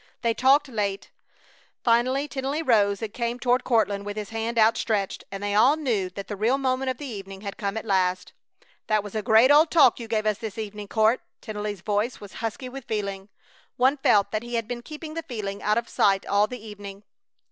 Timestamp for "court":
10.87-11.21